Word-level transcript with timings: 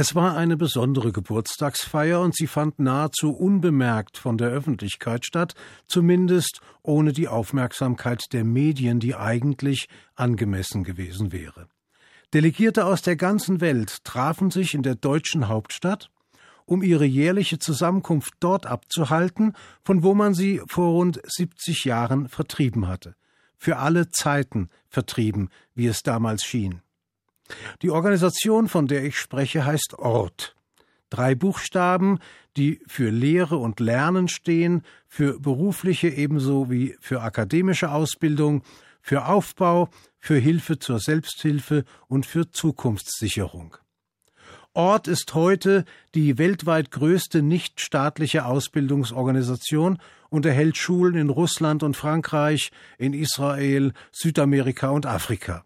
Es 0.00 0.14
war 0.14 0.36
eine 0.36 0.56
besondere 0.56 1.10
Geburtstagsfeier 1.10 2.20
und 2.20 2.32
sie 2.32 2.46
fand 2.46 2.78
nahezu 2.78 3.32
unbemerkt 3.32 4.16
von 4.16 4.38
der 4.38 4.48
Öffentlichkeit 4.48 5.26
statt, 5.26 5.56
zumindest 5.88 6.60
ohne 6.84 7.12
die 7.12 7.26
Aufmerksamkeit 7.26 8.32
der 8.32 8.44
Medien, 8.44 9.00
die 9.00 9.16
eigentlich 9.16 9.88
angemessen 10.14 10.84
gewesen 10.84 11.32
wäre. 11.32 11.66
Delegierte 12.32 12.84
aus 12.84 13.02
der 13.02 13.16
ganzen 13.16 13.60
Welt 13.60 14.04
trafen 14.04 14.52
sich 14.52 14.72
in 14.72 14.84
der 14.84 14.94
deutschen 14.94 15.48
Hauptstadt, 15.48 16.12
um 16.64 16.84
ihre 16.84 17.04
jährliche 17.04 17.58
Zusammenkunft 17.58 18.34
dort 18.38 18.66
abzuhalten, 18.66 19.54
von 19.82 20.04
wo 20.04 20.14
man 20.14 20.32
sie 20.32 20.62
vor 20.68 20.92
rund 20.92 21.20
70 21.24 21.86
Jahren 21.86 22.28
vertrieben 22.28 22.86
hatte. 22.86 23.16
Für 23.56 23.78
alle 23.78 24.10
Zeiten 24.10 24.68
vertrieben, 24.88 25.48
wie 25.74 25.88
es 25.88 26.04
damals 26.04 26.44
schien. 26.44 26.82
Die 27.82 27.90
Organisation, 27.90 28.68
von 28.68 28.86
der 28.86 29.04
ich 29.04 29.18
spreche, 29.18 29.64
heißt 29.64 29.98
Ort. 29.98 30.54
Drei 31.10 31.34
Buchstaben, 31.34 32.18
die 32.56 32.80
für 32.86 33.10
Lehre 33.10 33.56
und 33.56 33.80
Lernen 33.80 34.28
stehen, 34.28 34.82
für 35.06 35.40
berufliche 35.40 36.08
ebenso 36.08 36.70
wie 36.70 36.96
für 37.00 37.22
akademische 37.22 37.90
Ausbildung, 37.90 38.62
für 39.00 39.26
Aufbau, 39.26 39.88
für 40.18 40.36
Hilfe 40.36 40.78
zur 40.78 40.98
Selbsthilfe 40.98 41.84
und 42.08 42.26
für 42.26 42.50
Zukunftssicherung. 42.50 43.76
Ort 44.74 45.08
ist 45.08 45.34
heute 45.34 45.84
die 46.14 46.38
weltweit 46.38 46.90
größte 46.90 47.42
nichtstaatliche 47.42 48.44
Ausbildungsorganisation 48.44 49.98
und 50.28 50.46
erhält 50.46 50.76
Schulen 50.76 51.16
in 51.16 51.30
Russland 51.30 51.82
und 51.82 51.96
Frankreich, 51.96 52.70
in 52.98 53.14
Israel, 53.14 53.92
Südamerika 54.12 54.90
und 54.90 55.06
Afrika. 55.06 55.64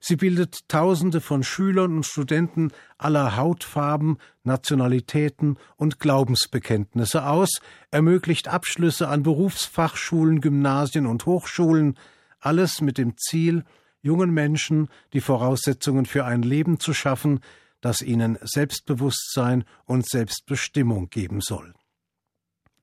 Sie 0.00 0.16
bildet 0.16 0.68
Tausende 0.68 1.20
von 1.20 1.42
Schülern 1.42 1.96
und 1.96 2.06
Studenten 2.06 2.70
aller 2.96 3.36
Hautfarben, 3.36 4.18
Nationalitäten 4.44 5.58
und 5.76 5.98
Glaubensbekenntnisse 5.98 7.26
aus, 7.26 7.60
ermöglicht 7.90 8.48
Abschlüsse 8.48 9.08
an 9.08 9.22
Berufsfachschulen, 9.22 10.40
Gymnasien 10.40 11.06
und 11.06 11.26
Hochschulen, 11.26 11.98
alles 12.40 12.80
mit 12.80 12.98
dem 12.98 13.16
Ziel, 13.16 13.64
jungen 14.00 14.30
Menschen 14.32 14.88
die 15.12 15.20
Voraussetzungen 15.20 16.06
für 16.06 16.24
ein 16.24 16.42
Leben 16.42 16.78
zu 16.78 16.94
schaffen, 16.94 17.40
das 17.80 18.02
ihnen 18.02 18.38
Selbstbewusstsein 18.42 19.64
und 19.84 20.08
Selbstbestimmung 20.08 21.10
geben 21.10 21.40
soll. 21.40 21.74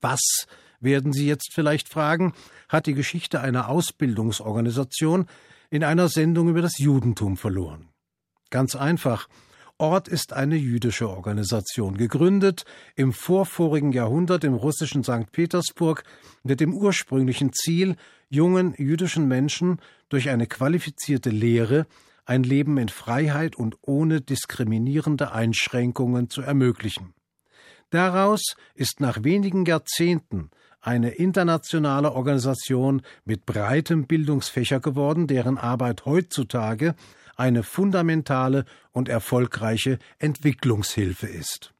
Was, 0.00 0.46
werden 0.80 1.12
Sie 1.12 1.26
jetzt 1.26 1.52
vielleicht 1.52 1.88
fragen, 1.88 2.34
hat 2.68 2.86
die 2.86 2.94
Geschichte 2.94 3.40
einer 3.40 3.68
Ausbildungsorganisation 3.68 5.26
in 5.70 5.84
einer 5.84 6.08
Sendung 6.08 6.48
über 6.48 6.62
das 6.62 6.78
Judentum 6.78 7.36
verloren. 7.36 7.88
Ganz 8.50 8.74
einfach. 8.74 9.28
Ort 9.78 10.08
ist 10.08 10.32
eine 10.32 10.56
jüdische 10.56 11.10
Organisation, 11.10 11.98
gegründet 11.98 12.64
im 12.94 13.12
vorvorigen 13.12 13.92
Jahrhundert 13.92 14.42
im 14.44 14.54
russischen 14.54 15.04
St. 15.04 15.30
Petersburg 15.32 16.02
mit 16.42 16.60
dem 16.60 16.72
ursprünglichen 16.72 17.52
Ziel, 17.52 17.96
jungen 18.30 18.74
jüdischen 18.78 19.28
Menschen 19.28 19.80
durch 20.08 20.30
eine 20.30 20.46
qualifizierte 20.46 21.28
Lehre 21.28 21.86
ein 22.26 22.42
Leben 22.42 22.76
in 22.76 22.88
Freiheit 22.88 23.56
und 23.56 23.76
ohne 23.82 24.20
diskriminierende 24.20 25.32
Einschränkungen 25.32 26.28
zu 26.28 26.42
ermöglichen. 26.42 27.14
Daraus 27.90 28.56
ist 28.74 29.00
nach 29.00 29.22
wenigen 29.22 29.64
Jahrzehnten 29.64 30.50
eine 30.80 31.10
internationale 31.10 32.12
Organisation 32.12 33.02
mit 33.24 33.44
breitem 33.46 34.06
Bildungsfächer 34.06 34.80
geworden, 34.80 35.26
deren 35.26 35.58
Arbeit 35.58 36.04
heutzutage 36.04 36.94
eine 37.36 37.62
fundamentale 37.62 38.64
und 38.92 39.08
erfolgreiche 39.08 39.98
Entwicklungshilfe 40.18 41.26
ist. 41.26 41.72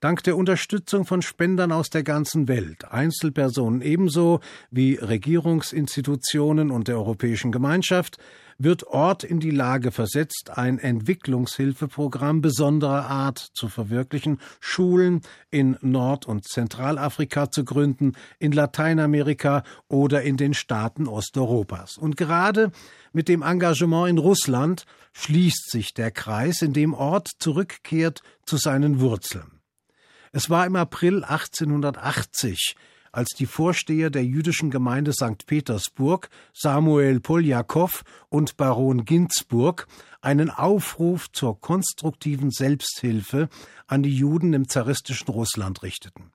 Dank 0.00 0.22
der 0.22 0.38
Unterstützung 0.38 1.04
von 1.04 1.20
Spendern 1.20 1.72
aus 1.72 1.90
der 1.90 2.02
ganzen 2.02 2.48
Welt, 2.48 2.90
Einzelpersonen 2.90 3.82
ebenso 3.82 4.40
wie 4.70 4.94
Regierungsinstitutionen 4.94 6.70
und 6.70 6.88
der 6.88 6.96
Europäischen 6.96 7.52
Gemeinschaft, 7.52 8.16
wird 8.62 8.86
Ort 8.86 9.24
in 9.24 9.40
die 9.40 9.50
Lage 9.50 9.90
versetzt, 9.90 10.50
ein 10.54 10.78
Entwicklungshilfeprogramm 10.78 12.42
besonderer 12.42 13.06
Art 13.06 13.38
zu 13.54 13.68
verwirklichen, 13.68 14.38
Schulen 14.60 15.22
in 15.50 15.78
Nord- 15.80 16.26
und 16.26 16.46
Zentralafrika 16.46 17.50
zu 17.50 17.64
gründen, 17.64 18.12
in 18.38 18.52
Lateinamerika 18.52 19.64
oder 19.88 20.22
in 20.22 20.36
den 20.36 20.52
Staaten 20.52 21.08
Osteuropas. 21.08 21.96
Und 21.96 22.18
gerade 22.18 22.70
mit 23.12 23.28
dem 23.28 23.40
Engagement 23.40 24.10
in 24.10 24.18
Russland 24.18 24.84
schließt 25.14 25.70
sich 25.70 25.94
der 25.94 26.10
Kreis, 26.10 26.60
in 26.60 26.74
dem 26.74 26.92
Ort 26.92 27.30
zurückkehrt 27.38 28.22
zu 28.44 28.58
seinen 28.58 29.00
Wurzeln. 29.00 29.60
Es 30.32 30.50
war 30.50 30.66
im 30.66 30.76
April 30.76 31.24
1880, 31.24 32.76
als 33.12 33.30
die 33.30 33.46
Vorsteher 33.46 34.10
der 34.10 34.24
jüdischen 34.24 34.70
Gemeinde 34.70 35.12
St. 35.12 35.46
Petersburg, 35.46 36.28
Samuel 36.52 37.20
Poljakow 37.20 38.02
und 38.28 38.56
Baron 38.56 39.04
Ginzburg, 39.04 39.86
einen 40.20 40.50
Aufruf 40.50 41.30
zur 41.32 41.60
konstruktiven 41.60 42.50
Selbsthilfe 42.50 43.48
an 43.86 44.02
die 44.02 44.14
Juden 44.14 44.52
im 44.52 44.68
zaristischen 44.68 45.28
Russland 45.28 45.82
richteten. 45.82 46.32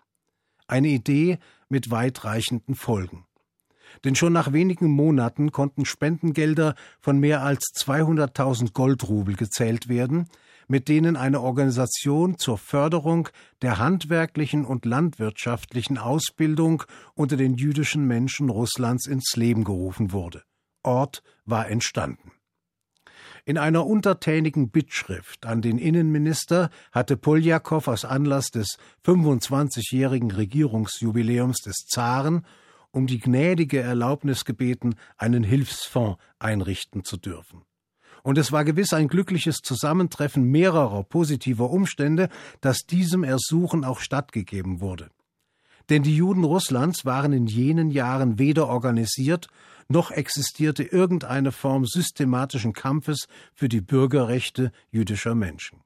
Eine 0.68 0.88
Idee 0.90 1.40
mit 1.70 1.92
weitreichenden 1.92 2.76
Folgen. 2.76 3.26
Denn 4.04 4.16
schon 4.16 4.34
nach 4.34 4.52
wenigen 4.52 4.90
Monaten 4.90 5.52
konnten 5.52 5.86
Spendengelder 5.86 6.76
von 7.00 7.20
mehr 7.20 7.44
als 7.44 7.72
200.000 7.76 8.74
Goldrubel 8.74 9.36
gezählt 9.36 9.88
werden, 9.88 10.28
mit 10.68 10.88
denen 10.88 11.16
eine 11.16 11.42
Organisation 11.42 12.38
zur 12.38 12.58
Förderung 12.58 13.30
der 13.62 13.78
handwerklichen 13.78 14.66
und 14.66 14.86
landwirtschaftlichen 14.86 15.98
Ausbildung 15.98 16.84
unter 17.14 17.38
den 17.38 17.56
jüdischen 17.56 18.06
Menschen 18.06 18.50
Russlands 18.50 19.08
ins 19.08 19.36
Leben 19.36 19.64
gerufen 19.64 20.12
wurde. 20.12 20.44
Ort 20.84 21.24
war 21.46 21.68
entstanden. 21.70 22.32
In 23.44 23.60
einer 23.60 23.86
untertänigen 23.86 24.72
Bittschrift 24.72 25.46
an 25.46 25.62
den 25.62 25.78
Innenminister 25.78 26.72
hatte 26.92 27.16
Poljakow 27.16 27.88
aus 27.88 28.04
Anlass 28.04 28.50
des 28.50 28.78
25-jährigen 29.06 30.32
Regierungsjubiläums 30.32 31.58
des 31.58 31.86
Zaren 31.88 32.46
um 32.96 33.08
die 33.08 33.20
gnädige 33.20 33.82
Erlaubnis 33.82 34.46
gebeten, 34.46 34.96
einen 35.18 35.44
Hilfsfonds 35.44 36.18
einrichten 36.40 37.04
zu 37.04 37.18
dürfen 37.18 37.66
und 38.26 38.40
es 38.40 38.52
war 38.52 38.66
gewiss 38.66 38.92
ein 38.92 39.08
glückliches 39.08 39.58
Zusammentreffen 39.58 40.50
mehrerer 40.50 41.04
positiver 41.04 41.70
Umstände, 41.70 42.30
dass 42.60 42.88
diesem 42.88 43.24
Ersuchen 43.24 43.86
auch 43.86 44.00
stattgegeben 44.00 44.82
wurde. 44.82 45.12
Denn 45.90 46.02
die 46.02 46.16
Juden 46.16 46.44
Russlands 46.44 47.06
waren 47.06 47.34
in 47.34 47.46
jenen 47.46 47.92
Jahren 47.92 48.40
weder 48.40 48.68
organisiert, 48.68 49.48
noch 49.90 50.10
existierte 50.10 50.82
irgendeine 50.82 51.52
Form 51.52 51.86
systematischen 51.86 52.74
Kampfes 52.74 53.28
für 53.54 53.70
die 53.70 53.82
Bürgerrechte 53.82 54.72
jüdischer 54.90 55.36
Menschen. 55.36 55.82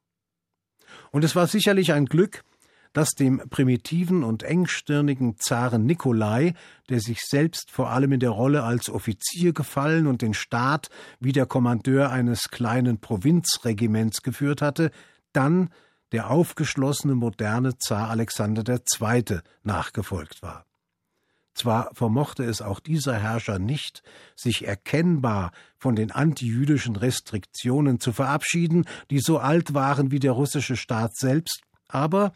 Und 1.11 1.25
es 1.25 1.35
war 1.35 1.45
sicherlich 1.45 1.91
ein 1.91 2.05
Glück, 2.05 2.45
dass 2.93 3.11
dem 3.11 3.41
primitiven 3.49 4.23
und 4.23 4.43
engstirnigen 4.43 5.37
Zaren 5.37 5.85
Nikolai, 5.85 6.53
der 6.89 6.99
sich 6.99 7.19
selbst 7.21 7.71
vor 7.71 7.91
allem 7.91 8.13
in 8.13 8.19
der 8.19 8.31
Rolle 8.31 8.63
als 8.63 8.89
Offizier 8.89 9.53
gefallen 9.53 10.07
und 10.07 10.21
den 10.21 10.33
Staat 10.33 10.89
wie 11.19 11.31
der 11.31 11.45
Kommandeur 11.45 12.11
eines 12.11 12.49
kleinen 12.49 12.99
Provinzregiments 12.99 14.23
geführt 14.23 14.61
hatte, 14.61 14.91
dann 15.33 15.69
der 16.11 16.31
aufgeschlossene 16.31 17.15
moderne 17.15 17.77
Zar 17.77 18.09
Alexander 18.09 18.63
II. 18.67 19.39
nachgefolgt 19.63 20.41
war. 20.41 20.65
Zwar 21.53 21.89
vermochte 21.93 22.45
es 22.45 22.61
auch 22.61 22.79
dieser 22.79 23.15
Herrscher 23.15 23.59
nicht, 23.59 24.01
sich 24.35 24.65
erkennbar 24.65 25.51
von 25.77 25.95
den 25.95 26.11
antijüdischen 26.11 26.95
Restriktionen 26.95 27.99
zu 27.99 28.13
verabschieden, 28.13 28.85
die 29.09 29.19
so 29.19 29.39
alt 29.39 29.73
waren 29.73 30.09
wie 30.09 30.19
der 30.19 30.31
russische 30.31 30.77
Staat 30.77 31.17
selbst, 31.17 31.61
aber 31.87 32.31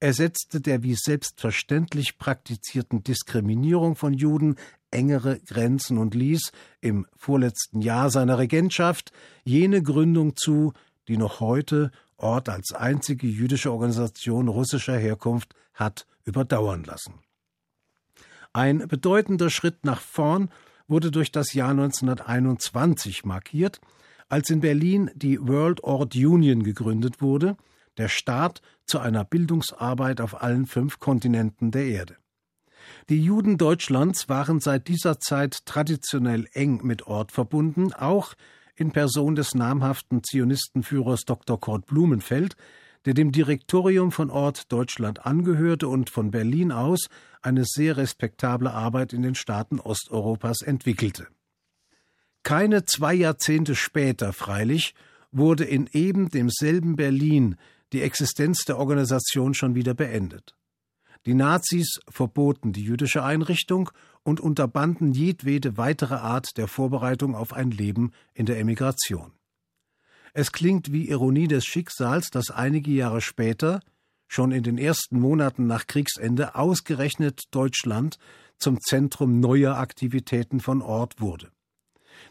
ersetzte 0.00 0.60
der 0.60 0.82
wie 0.82 0.94
selbstverständlich 0.94 2.18
praktizierten 2.18 3.02
Diskriminierung 3.02 3.96
von 3.96 4.14
Juden 4.14 4.56
engere 4.90 5.40
Grenzen 5.40 5.98
und 5.98 6.14
ließ 6.14 6.52
im 6.80 7.06
vorletzten 7.16 7.82
Jahr 7.82 8.10
seiner 8.10 8.38
Regentschaft 8.38 9.12
jene 9.44 9.82
Gründung 9.82 10.36
zu, 10.36 10.72
die 11.08 11.16
noch 11.16 11.40
heute 11.40 11.90
Ort 12.16 12.48
als 12.48 12.72
einzige 12.72 13.26
jüdische 13.26 13.72
Organisation 13.72 14.48
russischer 14.48 14.96
Herkunft 14.96 15.54
hat 15.74 16.06
überdauern 16.24 16.84
lassen. 16.84 17.14
Ein 18.52 18.88
bedeutender 18.88 19.50
Schritt 19.50 19.84
nach 19.84 20.00
vorn 20.00 20.50
wurde 20.88 21.10
durch 21.10 21.30
das 21.30 21.52
Jahr 21.52 21.70
1921 21.70 23.24
markiert, 23.24 23.80
als 24.28 24.50
in 24.50 24.60
Berlin 24.60 25.10
die 25.14 25.38
World 25.40 25.84
Ort 25.84 26.16
Union 26.16 26.62
gegründet 26.62 27.20
wurde, 27.20 27.56
der 27.98 28.08
Staat 28.08 28.62
zu 28.86 28.98
einer 28.98 29.24
Bildungsarbeit 29.24 30.20
auf 30.20 30.42
allen 30.42 30.66
fünf 30.66 30.98
Kontinenten 30.98 31.70
der 31.70 31.86
Erde. 31.86 32.16
Die 33.08 33.22
Juden 33.22 33.58
Deutschlands 33.58 34.28
waren 34.28 34.60
seit 34.60 34.88
dieser 34.88 35.20
Zeit 35.20 35.66
traditionell 35.66 36.48
eng 36.52 36.80
mit 36.84 37.06
Ort 37.06 37.32
verbunden, 37.32 37.92
auch 37.92 38.34
in 38.76 38.92
Person 38.92 39.34
des 39.34 39.54
namhaften 39.54 40.22
Zionistenführers 40.22 41.22
Dr. 41.22 41.60
Kurt 41.60 41.86
Blumenfeld, 41.86 42.56
der 43.04 43.14
dem 43.14 43.32
Direktorium 43.32 44.12
von 44.12 44.30
Ort 44.30 44.72
Deutschland 44.72 45.24
angehörte 45.24 45.88
und 45.88 46.10
von 46.10 46.30
Berlin 46.30 46.72
aus 46.72 47.08
eine 47.42 47.64
sehr 47.64 47.96
respektable 47.96 48.72
Arbeit 48.72 49.12
in 49.12 49.22
den 49.22 49.34
Staaten 49.34 49.80
Osteuropas 49.80 50.62
entwickelte. 50.62 51.28
Keine 52.42 52.84
zwei 52.84 53.14
Jahrzehnte 53.14 53.74
später 53.74 54.32
freilich 54.32 54.94
wurde 55.30 55.64
in 55.64 55.88
eben 55.92 56.28
demselben 56.30 56.96
Berlin 56.96 57.56
die 57.92 58.02
Existenz 58.02 58.64
der 58.64 58.78
Organisation 58.78 59.54
schon 59.54 59.74
wieder 59.74 59.94
beendet. 59.94 60.54
Die 61.26 61.34
Nazis 61.34 62.00
verboten 62.08 62.72
die 62.72 62.84
jüdische 62.84 63.22
Einrichtung 63.22 63.90
und 64.22 64.40
unterbanden 64.40 65.12
jedwede 65.12 65.76
weitere 65.76 66.14
Art 66.14 66.56
der 66.56 66.68
Vorbereitung 66.68 67.34
auf 67.34 67.52
ein 67.52 67.70
Leben 67.70 68.12
in 68.34 68.46
der 68.46 68.58
Emigration. 68.58 69.32
Es 70.32 70.52
klingt 70.52 70.92
wie 70.92 71.08
Ironie 71.08 71.48
des 71.48 71.64
Schicksals, 71.64 72.30
dass 72.30 72.50
einige 72.50 72.90
Jahre 72.90 73.20
später, 73.20 73.80
schon 74.28 74.52
in 74.52 74.62
den 74.62 74.78
ersten 74.78 75.18
Monaten 75.18 75.66
nach 75.66 75.86
Kriegsende, 75.86 76.54
ausgerechnet 76.54 77.44
Deutschland 77.50 78.18
zum 78.58 78.80
Zentrum 78.80 79.40
neuer 79.40 79.76
Aktivitäten 79.76 80.60
von 80.60 80.82
Ort 80.82 81.20
wurde. 81.20 81.50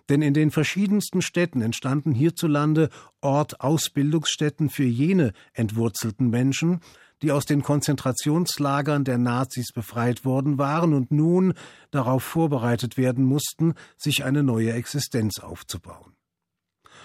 Denn 0.09 0.21
in 0.21 0.33
den 0.33 0.51
verschiedensten 0.51 1.21
Städten 1.21 1.61
entstanden 1.61 2.13
hierzulande 2.13 2.89
Ort-Ausbildungsstätten 3.21 4.69
für 4.69 4.85
jene 4.85 5.33
entwurzelten 5.53 6.29
Menschen, 6.29 6.81
die 7.21 7.31
aus 7.31 7.45
den 7.45 7.63
Konzentrationslagern 7.63 9.03
der 9.03 9.17
Nazis 9.17 9.71
befreit 9.73 10.23
worden 10.23 10.57
waren 10.57 10.93
und 10.93 11.11
nun 11.11 11.53
darauf 11.91 12.23
vorbereitet 12.23 12.97
werden 12.97 13.25
mussten, 13.25 13.73
sich 13.97 14.23
eine 14.23 14.43
neue 14.43 14.73
Existenz 14.73 15.39
aufzubauen. 15.39 16.13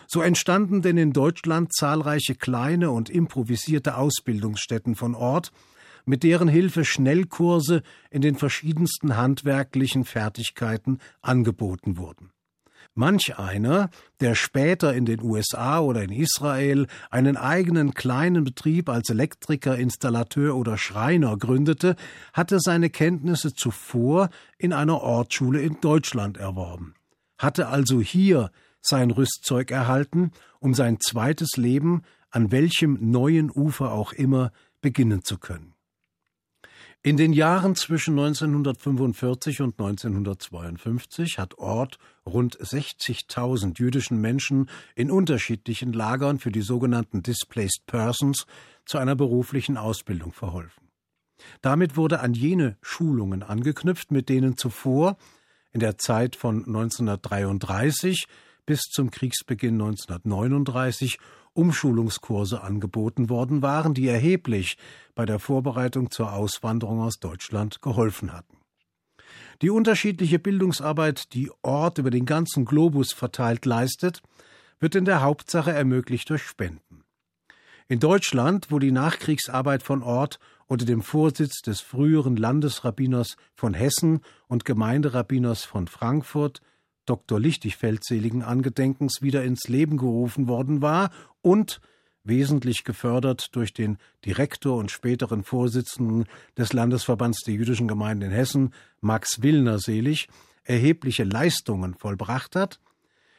So 0.07 0.21
entstanden 0.21 0.83
denn 0.83 0.99
in 0.99 1.13
Deutschland 1.13 1.73
zahlreiche 1.75 2.35
kleine 2.35 2.91
und 2.91 3.09
improvisierte 3.09 3.97
Ausbildungsstätten 3.97 4.95
von 4.95 5.15
Ort, 5.15 5.53
mit 6.05 6.25
deren 6.25 6.49
Hilfe 6.49 6.85
Schnellkurse 6.85 7.83
in 8.11 8.23
den 8.23 8.35
verschiedensten 8.35 9.17
handwerklichen 9.17 10.05
Fertigkeiten 10.05 10.99
angeboten 11.21 11.97
wurden. 11.97 12.32
Manch 12.95 13.39
einer, 13.39 13.89
der 14.21 14.35
später 14.35 14.93
in 14.93 15.07
den 15.07 15.23
USA 15.23 15.81
oder 15.81 16.03
in 16.03 16.13
Israel 16.13 16.87
einen 17.11 17.39
eigenen 17.39 17.95
kleinen 17.95 18.45
Betrieb 18.45 18.91
als 18.91 19.09
Elektriker, 19.09 19.79
Installateur 19.79 20.55
oder 20.55 20.77
Schreiner 20.77 21.39
gründete, 21.39 21.97
hatte 22.35 22.59
seine 22.61 22.91
Kenntnisse 22.91 23.55
zuvor 23.55 24.29
in 24.59 24.75
einer 24.75 25.01
Ortsschule 25.01 25.63
in 25.63 25.81
Deutschland 25.81 26.37
erworben, 26.37 26.95
hatte 27.39 27.69
also 27.69 28.01
hier 28.03 28.51
sein 28.83 29.11
Rüstzeug 29.11 29.71
erhalten, 29.71 30.33
um 30.59 30.75
sein 30.75 30.99
zweites 31.01 31.57
Leben 31.57 32.03
an 32.31 32.53
welchem 32.53 32.99
neuen 33.01 33.51
Ufer 33.51 33.93
auch 33.93 34.13
immer 34.13 34.53
beginnen 34.83 35.23
zu 35.23 35.39
können. 35.39 35.72
In 37.05 37.17
den 37.17 37.33
Jahren 37.33 37.75
zwischen 37.75 38.17
1945 38.17 39.61
und 39.61 39.73
1952 39.81 41.37
hat 41.41 41.59
Ort 41.59 41.99
rund 42.25 42.57
60.000 42.57 43.77
jüdischen 43.77 44.21
Menschen 44.21 44.71
in 44.95 45.11
unterschiedlichen 45.11 45.93
Lagern 45.93 46.39
für 46.39 46.53
die 46.53 46.61
sogenannten 46.61 47.25
Displaced 47.25 47.87
Persons 47.87 48.47
zu 48.85 48.99
einer 48.99 49.17
beruflichen 49.17 49.77
Ausbildung 49.77 50.33
verholfen. 50.33 50.91
Damit 51.61 51.97
wurde 51.97 52.21
an 52.21 52.35
jene 52.35 52.77
Schulungen 52.83 53.43
angeknüpft, 53.43 54.13
mit 54.13 54.29
denen 54.29 54.57
zuvor 54.57 55.17
in 55.73 55.81
der 55.81 55.99
Zeit 55.99 56.37
von 56.37 56.59
1933 56.59 58.27
bis 58.65 58.83
zum 58.83 59.11
Kriegsbeginn 59.11 59.75
1939 59.75 61.19
Umschulungskurse 61.55 62.63
angeboten 62.63 63.29
worden 63.29 63.63
waren, 63.63 63.95
die 63.95 64.09
erheblich 64.09 64.77
bei 65.15 65.27
der 65.27 65.39
Vorbereitung 65.39 66.11
zur 66.11 66.33
Auswanderung 66.33 67.01
aus 67.01 67.19
Deutschland 67.19 67.83
geholfen 67.83 68.33
hatten. 68.33 68.57
Die 69.61 69.71
unterschiedliche 69.71 70.39
Bildungsarbeit, 70.39 71.35
die 71.35 71.51
Ort 71.63 71.99
über 71.99 72.11
den 72.11 72.27
ganzen 72.27 72.65
Globus 72.65 73.13
verteilt 73.13 73.65
leistet, 73.65 74.23
wird 74.81 74.95
in 74.95 75.05
der 75.05 75.23
Hauptsache 75.23 75.73
ermöglicht 75.73 76.29
durch 76.31 76.43
Spenden. 76.43 77.05
In 77.89 78.01
Deutschland, 78.01 78.69
wo 78.71 78.79
die 78.79 78.91
Nachkriegsarbeit 78.91 79.83
von 79.83 80.03
Ort 80.03 80.39
unter 80.67 80.87
dem 80.87 81.03
Vorsitz 81.03 81.61
des 81.61 81.81
früheren 81.81 82.37
Landesrabbiners 82.37 83.37
von 83.55 83.75
Hessen 83.75 84.21
und 84.49 84.65
Gemeinderabbiners 84.65 85.65
von 85.65 85.87
Frankfurt 85.87 86.61
Dr. 87.07 87.41
Lichtigfeldseligen 87.41 88.43
Angedenkens 88.43 89.23
wieder 89.23 89.43
ins 89.43 89.69
Leben 89.69 89.97
gerufen 89.97 90.47
worden 90.49 90.83
war 90.83 91.11
und 91.41 91.81
wesentlich 92.25 92.85
gefördert 92.85 93.49
durch 93.53 93.73
den 93.73 93.99
Direktor 94.25 94.77
und 94.77 94.91
späteren 94.91 95.43
Vorsitzenden 95.43 96.27
des 96.57 96.73
Landesverbands 96.73 97.43
der 97.45 97.55
jüdischen 97.55 97.89
Gemeinden 97.89 98.27
in 98.27 98.31
Hessen, 98.31 98.73
Max 99.01 99.43
Willner 99.43 99.79
selig, 99.79 100.29
erhebliche 100.65 101.25
Leistungen 101.25 101.95
vollbracht 101.95 102.55
hat. 102.55 102.79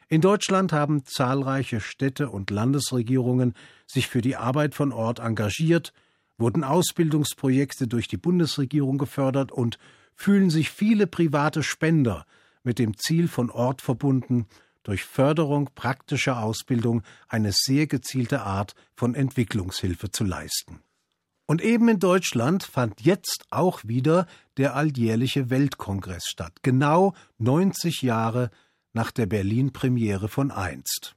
In 0.10 0.22
Deutschland 0.22 0.74
haben 0.74 1.06
zahlreiche 1.06 1.80
Städte 1.80 2.30
und 2.30 2.52
Landesregierungen 2.52 3.54
sich 3.88 4.08
für 4.08 4.22
die 4.22 4.36
Arbeit 4.36 4.76
von 4.76 4.92
Ort 4.92 5.20
engagiert, 5.20 5.94
wurden 6.38 6.64
Ausbildungsprojekte 6.64 7.88
durch 7.88 8.08
die 8.08 8.18
Bundesregierung 8.18 8.98
gefördert 8.98 9.52
und 9.52 9.80
fühlen 10.16 10.50
sich 10.50 10.70
viele 10.70 11.08
private 11.08 11.64
Spender 11.64 12.26
mit 12.64 12.80
dem 12.80 12.98
Ziel 12.98 13.28
von 13.28 13.50
Ort 13.50 13.82
verbunden, 13.82 14.48
durch 14.84 15.04
Förderung 15.04 15.70
praktischer 15.76 16.42
Ausbildung 16.42 17.04
eine 17.28 17.52
sehr 17.54 17.88
gezielte 17.88 18.42
Art 18.42 18.76
von 18.96 19.16
Entwicklungshilfe 19.16 20.12
zu 20.12 20.24
leisten. 20.24 20.82
Und 21.46 21.62
eben 21.62 21.90
in 21.90 22.00
Deutschland 22.00 22.64
fand 22.64 23.02
jetzt 23.02 23.46
auch 23.50 23.84
wieder 23.84 24.28
der 24.58 24.76
alljährliche 24.76 25.50
Weltkongress 25.50 26.26
statt, 26.26 26.54
genau 26.64 27.14
90 27.38 28.02
Jahre 28.02 28.50
nach 28.94 29.12
der 29.12 29.26
Berlin-Premiere 29.26 30.30
von 30.30 30.52
einst. 30.52 31.16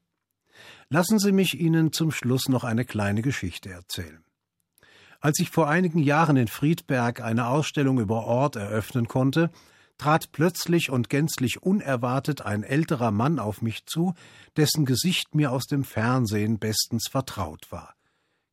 Lassen 0.88 1.18
Sie 1.18 1.32
mich 1.32 1.58
Ihnen 1.58 1.92
zum 1.92 2.10
Schluss 2.10 2.48
noch 2.48 2.64
eine 2.64 2.84
kleine 2.84 3.22
Geschichte 3.22 3.70
erzählen. 3.70 4.24
Als 5.20 5.38
ich 5.40 5.50
vor 5.50 5.68
einigen 5.68 5.98
Jahren 5.98 6.36
in 6.36 6.48
Friedberg 6.48 7.20
eine 7.20 7.48
Ausstellung 7.48 7.98
über 7.98 8.24
Ort 8.24 8.56
eröffnen 8.56 9.08
konnte, 9.08 9.50
trat 9.98 10.32
plötzlich 10.32 10.90
und 10.90 11.08
gänzlich 11.08 11.62
unerwartet 11.62 12.42
ein 12.42 12.62
älterer 12.62 13.10
Mann 13.10 13.38
auf 13.38 13.62
mich 13.62 13.86
zu, 13.86 14.14
dessen 14.56 14.84
Gesicht 14.84 15.34
mir 15.34 15.52
aus 15.52 15.66
dem 15.66 15.84
Fernsehen 15.84 16.58
bestens 16.58 17.08
vertraut 17.08 17.70
war. 17.70 17.94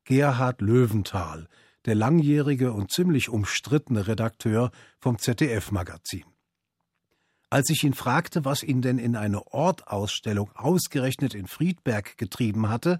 Gerhard 0.05 0.61
Löwenthal, 0.61 1.47
der 1.85 1.95
langjährige 1.95 2.73
und 2.73 2.91
ziemlich 2.91 3.29
umstrittene 3.29 4.07
Redakteur 4.07 4.71
vom 4.99 5.17
ZDF-Magazin. 5.17 6.25
Als 7.49 7.69
ich 7.69 7.83
ihn 7.83 7.93
fragte, 7.93 8.45
was 8.45 8.63
ihn 8.63 8.81
denn 8.81 8.97
in 8.97 9.15
eine 9.15 9.45
Ortausstellung 9.47 10.51
ausgerechnet 10.55 11.35
in 11.35 11.47
Friedberg 11.47 12.17
getrieben 12.17 12.69
hatte, 12.69 12.99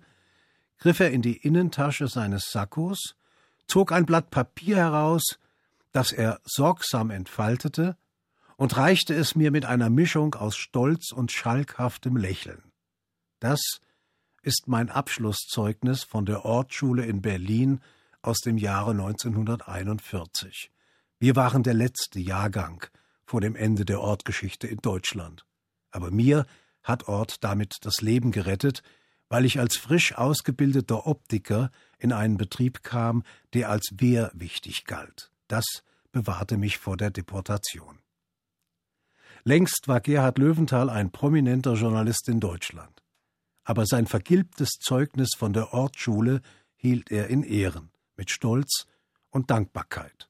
griff 0.77 0.99
er 0.99 1.11
in 1.11 1.21
die 1.21 1.37
Innentasche 1.37 2.07
seines 2.07 2.51
Sakkos, 2.51 3.15
zog 3.67 3.91
ein 3.91 4.05
Blatt 4.05 4.29
Papier 4.29 4.77
heraus, 4.77 5.39
das 5.91 6.11
er 6.11 6.39
sorgsam 6.43 7.09
entfaltete 7.09 7.97
und 8.63 8.77
reichte 8.77 9.13
es 9.13 9.35
mir 9.35 9.51
mit 9.51 9.65
einer 9.65 9.89
Mischung 9.89 10.35
aus 10.35 10.55
Stolz 10.55 11.11
und 11.11 11.33
schalkhaftem 11.33 12.15
Lächeln. 12.15 12.71
Das 13.41 13.59
ist 14.41 14.69
mein 14.69 14.89
Abschlusszeugnis 14.89 16.03
von 16.03 16.25
der 16.25 16.45
Ortsschule 16.45 17.05
in 17.05 17.21
Berlin 17.21 17.81
aus 18.21 18.39
dem 18.39 18.57
Jahre 18.57 18.91
1941. 18.91 20.71
Wir 21.19 21.35
waren 21.35 21.63
der 21.63 21.73
letzte 21.73 22.21
Jahrgang 22.21 22.85
vor 23.25 23.41
dem 23.41 23.57
Ende 23.57 23.83
der 23.83 23.99
Ortgeschichte 23.99 24.67
in 24.67 24.77
Deutschland. 24.77 25.45
Aber 25.91 26.09
mir 26.09 26.45
hat 26.83 27.09
Ort 27.09 27.43
damit 27.43 27.79
das 27.81 27.99
Leben 27.99 28.31
gerettet, 28.31 28.81
weil 29.27 29.43
ich 29.43 29.59
als 29.59 29.75
frisch 29.75 30.15
ausgebildeter 30.15 31.05
Optiker 31.05 31.69
in 31.99 32.13
einen 32.13 32.37
Betrieb 32.37 32.81
kam, 32.81 33.23
der 33.53 33.69
als 33.69 33.89
wehrwichtig 33.97 34.85
galt. 34.85 35.33
Das 35.49 35.65
bewahrte 36.13 36.55
mich 36.55 36.77
vor 36.77 36.95
der 36.95 37.11
Deportation. 37.11 37.99
Längst 39.45 39.89
war 39.89 39.99
Gerhard 39.99 40.37
Löwenthal 40.37 40.89
ein 40.89 41.11
prominenter 41.11 41.73
Journalist 41.73 42.29
in 42.29 42.39
Deutschland. 42.39 43.03
Aber 43.65 43.85
sein 43.85 44.07
vergilbtes 44.07 44.79
Zeugnis 44.79 45.31
von 45.37 45.51
der 45.51 45.73
Ortsschule 45.73 46.41
hielt 46.75 47.11
er 47.11 47.27
in 47.27 47.43
Ehren, 47.43 47.91
mit 48.15 48.31
Stolz 48.31 48.85
und 49.29 49.51
Dankbarkeit. 49.51 50.29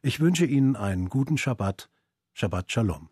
Ich 0.00 0.20
wünsche 0.20 0.46
Ihnen 0.46 0.76
einen 0.76 1.10
guten 1.10 1.36
Schabbat, 1.36 1.90
Shabbat 2.32 2.72
Shalom. 2.72 3.11